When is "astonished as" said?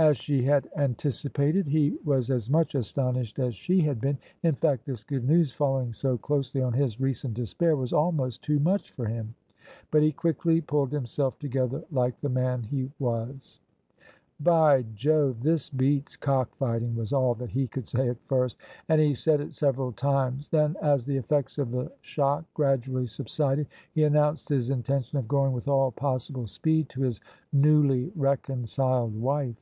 2.76-3.56